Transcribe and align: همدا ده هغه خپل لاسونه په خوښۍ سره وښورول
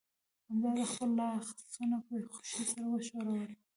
همدا 0.47 0.69
ده 0.75 0.83
هغه 0.89 0.91
خپل 0.91 1.09
لاسونه 1.17 1.97
په 2.05 2.13
خوښۍ 2.33 2.63
سره 2.71 2.85
وښورول 2.91 3.49